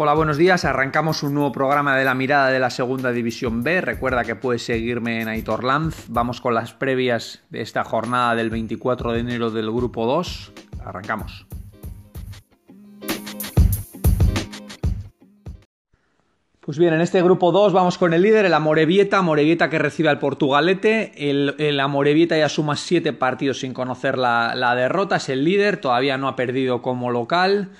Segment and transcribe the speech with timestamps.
[0.00, 0.64] Hola, buenos días.
[0.64, 3.80] Arrancamos un nuevo programa de la mirada de la Segunda División B.
[3.80, 6.04] Recuerda que puedes seguirme en Aitor Lanz.
[6.06, 10.52] Vamos con las previas de esta jornada del 24 de enero del Grupo 2.
[10.84, 11.46] Arrancamos.
[16.60, 20.10] Pues bien, en este grupo 2 vamos con el líder, el Amorebieta, Amorebieta que recibe
[20.10, 25.42] al Portugalete, el, el ya suma 7 partidos sin conocer la, la, derrota, es el
[25.42, 27.70] líder, todavía no ha perdido como local,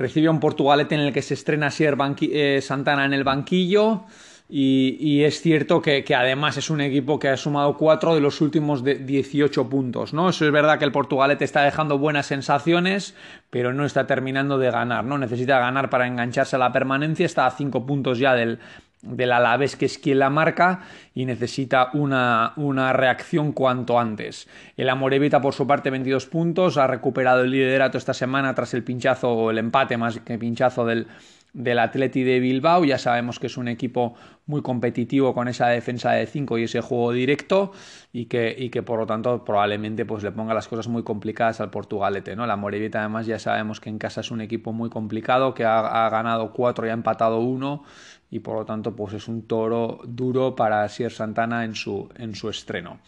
[0.00, 4.06] recibe un Portugalete en el que se estrena Sier eh, Santana en el banquillo,
[4.52, 8.82] y, es cierto que, además es un equipo que ha sumado 4 de los últimos
[8.82, 10.28] de 18 puntos, ¿no?
[10.28, 13.14] Eso es verdad que el Portugalete está dejando buenas sensaciones,
[13.50, 15.18] pero no está terminando de ganar, ¿no?
[15.18, 18.58] Necesita ganar para engancharse a la permanencia, está a 5 puntos ya del,
[19.02, 20.80] del Alavés, que es quien la marca,
[21.14, 24.48] y necesita una, una, reacción cuanto antes.
[24.76, 28.84] El Amorevita, por su parte, 22 puntos, ha recuperado el liderato esta semana tras el
[28.84, 31.06] pinchazo, o el empate más que pinchazo del,
[31.52, 32.84] del Atleti de Bilbao.
[32.84, 34.14] Ya sabemos que es un equipo
[34.50, 37.72] muy competitivo con esa defensa de 5 y ese juego directo
[38.12, 41.60] y que, y que por lo tanto probablemente pues, le ponga las cosas muy complicadas
[41.60, 42.36] al Portugalete.
[42.36, 42.46] ¿no?
[42.46, 46.08] La Morevieta además ya sabemos que en casa es un equipo muy complicado, que ha,
[46.10, 47.84] ganado 4 y ha empatado 1
[48.32, 52.34] y por lo tanto pues es un toro duro para Sier Santana en su, en
[52.34, 52.98] su estreno.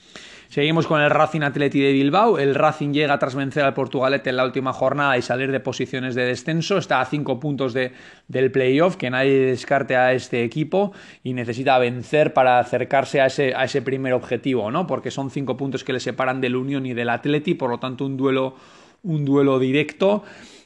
[0.53, 2.39] Seguimos con el Racing Atleti de Bilbao.
[2.39, 6.15] El Racing llega tras vencer al Portugalete en la última jornada y salir de posiciones
[6.15, 6.77] de descenso.
[6.77, 7.93] Está a cinco puntos de,
[8.29, 10.93] del playoff, que nadie descarte a este equipo
[11.35, 14.87] necesita vencer para acercarse a ese, a ese primer objetivo, ¿no?
[14.87, 18.05] Porque son cinco puntos que le separan del Unión y del Atleti, por lo tanto
[18.05, 18.57] un duelo,
[19.03, 20.25] un duelo directo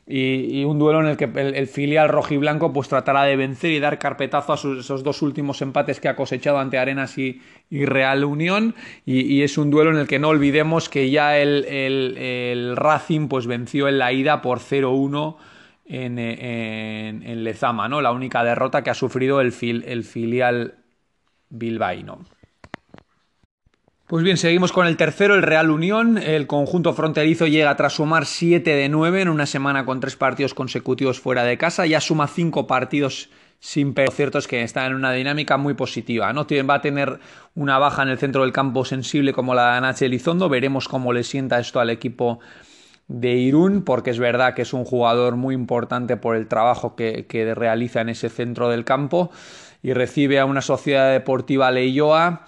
[0.08, 3.98] y, un duelo en el que el, filial rojiblanco pues tratará de vencer y dar
[3.98, 9.42] carpetazo a esos dos últimos empates que ha cosechado ante Arenas y, Real Unión y,
[9.42, 13.98] es un duelo en el que no olvidemos que ya el, Racing pues venció en
[13.98, 15.36] la ida por 0-1
[15.88, 18.00] en, Lezama, ¿no?
[18.00, 19.54] la única derrota que ha sufrido el,
[19.86, 20.74] el filial
[21.48, 22.24] bilbaíno.
[24.06, 26.16] Pues bien, seguimos con el tercero, el Real Unión.
[26.16, 30.54] El conjunto fronterizo llega tras sumar 7 de 9 en una semana con tres partidos
[30.54, 31.86] consecutivos fuera de casa.
[31.86, 34.12] Ya suma 5 partidos sin perder.
[34.14, 36.32] Cierto es que está en una dinámica muy positiva.
[36.32, 36.46] ¿no?
[36.68, 37.18] Va a tener
[37.56, 40.48] una baja en el centro del campo sensible como la de Nacho Elizondo.
[40.48, 42.38] Veremos cómo le sienta esto al equipo
[43.08, 47.26] de Irún, porque es verdad que es un jugador muy importante por el trabajo que,
[47.26, 49.30] que realiza en ese centro del campo.
[49.82, 52.46] Y recibe a una sociedad deportiva Leioa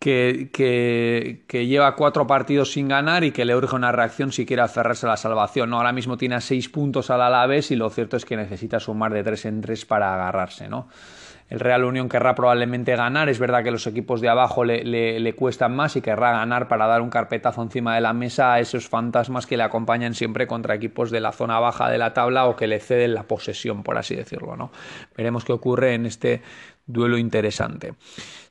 [0.00, 5.06] que, lleva cuatro partidos sin ganar y que le urge una reacción si quiere aferrarse
[5.06, 5.70] a la salvación.
[5.70, 5.76] ¿no?
[5.76, 9.22] Ahora mismo tiene seis puntos al Alavés y lo cierto es que necesita sumar de
[9.22, 10.68] tres en tres para agarrarse.
[10.68, 10.88] ¿no?
[11.50, 13.28] El Real Unión querrá probablemente ganar.
[13.28, 16.86] Es verdad que los equipos de abajo le, le, cuestan más y querrá ganar para
[16.86, 20.76] dar un carpetazo encima de la mesa a esos fantasmas que le acompañan siempre contra
[20.76, 23.98] equipos de la zona baja de la tabla o que le ceden la posesión, por
[23.98, 24.56] así decirlo.
[24.56, 24.70] ¿no?
[25.16, 26.40] Veremos qué ocurre en este
[26.92, 27.94] duelo interesante.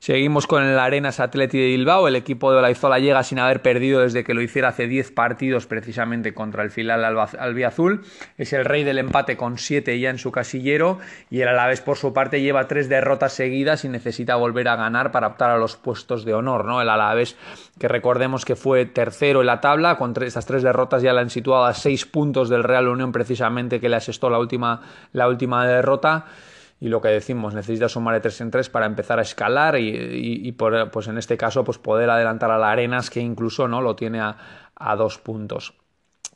[0.00, 2.08] Seguimos con el Arenas Atleti de Bilbao.
[2.08, 5.66] El equipo de Olaizola llega sin haber perdido desde que lo hiciera hace 10 partidos
[5.66, 8.02] precisamente contra el filial albiazul.
[8.38, 11.98] Es el rey del empate con 7 ya en su casillero y el Alavés por
[11.98, 15.76] su parte lleva 3 derrotas seguidas y necesita volver a ganar para optar a los
[15.76, 16.64] puestos de honor.
[16.64, 16.80] ¿no?
[16.80, 17.36] El Alavés
[17.78, 21.30] que recordemos que fue tercero en la tabla, con estas tres derrotas ya la han
[21.30, 24.80] situado a 6 puntos del Real Unión precisamente que le asestó la última,
[25.12, 26.24] la última derrota
[26.80, 30.52] y lo que decimos, necesita sumar de 3 en 3 para empezar a escalar y,
[30.52, 34.20] pues en este caso pues poder adelantar a la Arenas que incluso no lo tiene
[34.20, 34.36] a,
[34.74, 35.74] a dos puntos.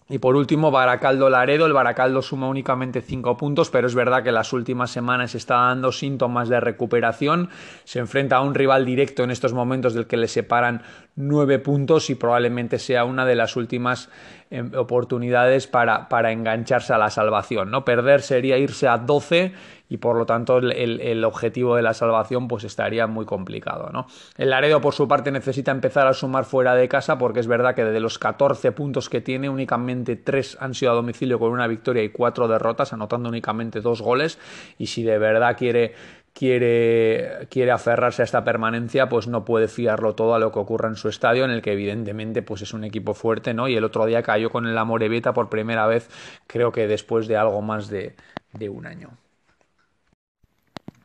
[0.07, 1.65] Y por último, Baracaldo Laredo.
[1.65, 5.93] El Baracaldo suma únicamente 5 puntos, pero es verdad que las últimas semanas está dando
[5.93, 7.49] síntomas de recuperación.
[7.85, 10.83] Se enfrenta a un rival directo en estos momentos del que le separan
[11.17, 14.11] 9 puntos y probablemente sea una de las últimas
[14.55, 17.73] eh, oportunidades para, para, engancharse a la salvación.
[17.73, 17.85] ¿no?
[17.85, 19.53] Perder sería irse a 12
[19.89, 23.91] y por lo tanto el, el, objetivo de la salvación pues estaría muy complicado.
[23.93, 24.07] ¿no?
[24.37, 27.75] El Laredo por su parte necesita empezar a sumar fuera de casa porque es verdad
[27.75, 31.67] que de los 14 puntos que tiene únicamente 3 han sido a domicilio con una
[31.67, 34.39] victoria y 4 derrotas, anotando únicamente 2 goles
[34.79, 35.95] y si de verdad quiere
[36.35, 40.89] quiere, quiere aferrarse a esta permanencia, pues no puede fiarlo todo a lo que ocurra
[40.89, 43.69] en su estadio, en el que evidentemente pues es un equipo fuerte, ¿no?
[43.69, 46.11] Y el otro día cayó con el Amorebieta por primera vez,
[46.47, 48.15] creo que después de algo más de,
[48.53, 49.11] de un año.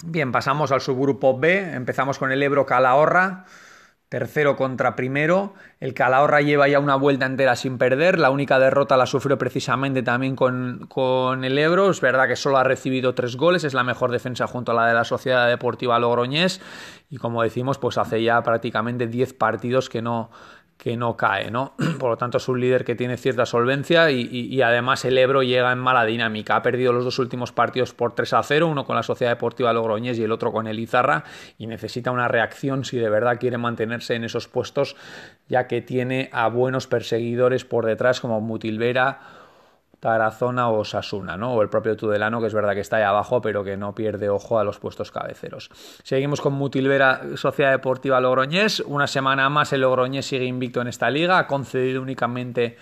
[0.04, 3.46] Bien, pasamos al subgrupo B, empezamos con el Ebro Calahorra
[4.10, 5.54] tercero contra primero.
[5.80, 8.18] El Calahorra lleva ya una vuelta entera sin perder.
[8.18, 11.92] La única derrota la sufrió precisamente también con, con, el Ebro.
[11.92, 14.88] Es verdad que solo ha recibido tres goles, es la mejor defensa junto a la
[14.88, 16.60] de la Sociedad Deportiva Logroñés.
[17.12, 20.32] Y como decimos, pues hace ya prácticamente diez partidos que no,
[20.80, 21.74] que no cae, ¿no?
[22.00, 25.72] Por lo tanto, es un líder que tiene cierta solvencia y, además el Ebro llega
[25.74, 26.56] en mala dinámica.
[26.56, 29.74] Ha perdido los dos últimos partidos por 3 a 0, uno con la Sociedad Deportiva
[29.74, 31.26] Logroñés y el otro con el Izarra,
[31.58, 34.96] y necesita una reacción si de verdad quiere mantenerse en esos puestos,
[35.50, 39.20] ya que tiene a buenos perseguidores por detrás como Mutilvera
[40.00, 41.54] Tarazona o Sasuna, ¿no?
[41.54, 44.30] O el propio Tudelano, que es verdad que está ahí abajo, pero que no pierde
[44.30, 45.70] ojo a los puestos cabeceros.
[46.04, 48.80] Seguimos con Mutilvera, Sociedad Deportiva Logroñés.
[48.82, 52.78] Una semana más el Logroñés sigue invicto en esta liga, ha concedido únicamente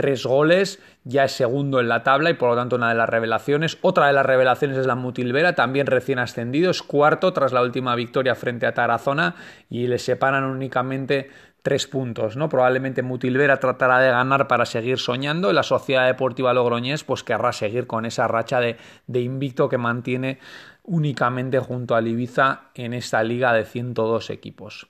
[0.00, 3.08] tres goles, ya es segundo en la tabla y por lo tanto una de las
[3.08, 3.76] revelaciones.
[3.82, 7.94] Otra de las revelaciones es la Mutilvera, también recién ascendido, es cuarto tras la última
[7.94, 9.34] victoria frente a Tarazona
[9.68, 11.28] y le separan únicamente
[11.62, 12.48] tres puntos, ¿no?
[12.48, 17.52] Probablemente Mutilvera tratará de ganar para seguir soñando y la Sociedad Deportiva Logroñés pues querrá
[17.52, 18.76] seguir con esa racha de,
[19.06, 20.38] de invicto que mantiene
[20.84, 24.88] únicamente junto a Ibiza en esta liga de 102 equipos.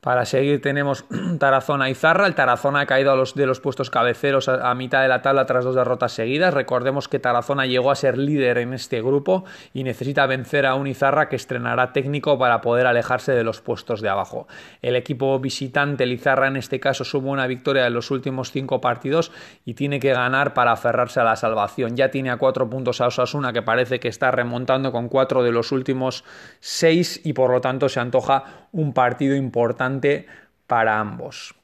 [0.00, 1.04] Para seguir tenemos
[1.40, 2.28] Tarazona y Zarra.
[2.28, 5.74] El Tarazona ha caído de los puestos cabeceros a, mitad de la tabla tras dos
[5.74, 6.54] derrotas seguidas.
[6.54, 10.86] Recordemos que Tarazona llegó a ser líder en este grupo y necesita vencer a un
[10.86, 14.46] Izarra que estrenará técnico para poder alejarse de los puestos de abajo.
[14.82, 18.80] El equipo visitante, el Izarra en este caso, sumó una victoria en los últimos cinco
[18.80, 19.32] partidos
[19.64, 21.96] y tiene que ganar para aferrarse a la salvación.
[21.96, 25.50] Ya tiene a cuatro puntos a Osasuna que parece que está remontando con cuatro de
[25.50, 26.22] los últimos
[26.60, 30.26] seis y por lo tanto se antoja un partido importante
[30.66, 31.54] para ambos.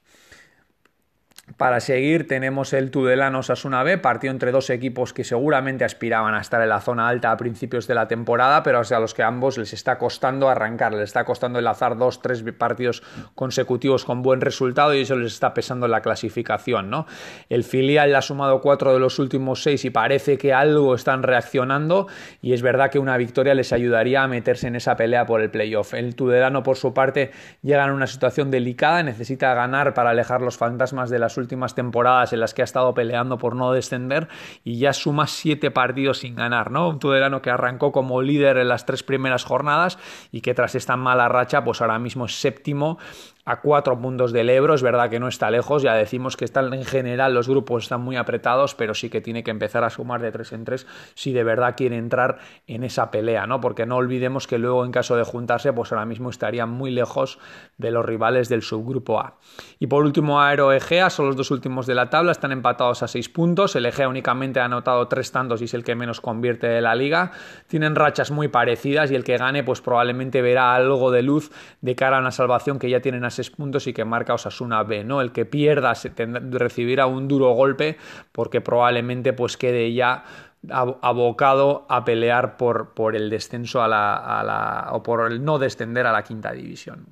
[1.59, 6.41] Para seguir tenemos el Tudelano Sasuna B, partido entre dos equipos que seguramente aspiraban a
[6.41, 9.59] estar en la zona alta a principios de la temporada, pero a los que ambos
[9.59, 13.03] les está costando arrancar, les está costando enlazar dos, tres partidos
[13.35, 17.07] consecutivos con buen resultado y eso les está pesando en la clasificación, ¿no?
[17.51, 22.09] El filial ha sumado cuatro de los últimos seis y parece que algo están reaccionando
[22.41, 25.51] y es verdad que una victoria les ayudaría a meterse en esa pelea por el
[25.51, 25.93] playoff.
[25.93, 27.33] El Tudelano por su parte
[27.63, 32.33] llega en una situación delicada, necesita ganar para alejar los fantasmas de las últimas temporadas
[32.33, 34.29] en las que ha estado peleando por no descender
[34.65, 36.89] y ya suma siete partidos sin ganar, ¿no?
[36.89, 39.99] Un Tudelano que arrancó como líder en las tres primeras jornadas
[40.33, 42.99] y que tras esta mala racha, pues ahora mismo es séptimo
[43.47, 46.73] a cuatro puntos del Ebro, es verdad que no está lejos, ya decimos que están
[46.73, 50.23] en general los grupos están muy apretados, pero sí que tiene que empezar a sumar
[50.23, 53.61] de tres en tres si de verdad quiere entrar en esa pelea, ¿no?
[53.61, 57.39] Porque no olvidemos que luego en caso de juntarse, pues ahora mismo estarían muy lejos
[57.77, 59.39] de los rivales del subgrupo A.
[59.79, 63.09] Y por último, Aero Egea son los dos últimos de la tabla, están empatados a
[63.09, 66.67] seis puntos, el Egea únicamente ha anotado tres tantos y es el que menos convierte
[66.67, 67.33] de la liga,
[67.67, 71.51] tienen rachas muy parecidas y el que gane pues probablemente verá algo de luz
[71.83, 75.05] de cara a una salvación que ya tienen a puntos y que marca Osasuna B,
[75.05, 75.21] ¿no?
[75.21, 76.13] El que pierda se
[76.51, 77.97] recibirá un duro golpe
[78.33, 80.25] porque probablemente pues quede ya
[80.71, 86.13] abocado a pelear por, por el descenso a la, o por el no descender a
[86.13, 87.07] la quinta división.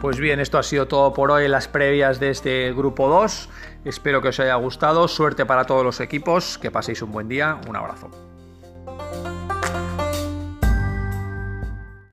[0.00, 3.48] Pues bien, esto ha sido todo por hoy las previas de este grupo 2.
[3.84, 5.08] Espero que os haya gustado.
[5.08, 6.58] Suerte para todos los equipos.
[6.58, 7.58] Que paséis un buen día.
[7.68, 8.25] Un abrazo.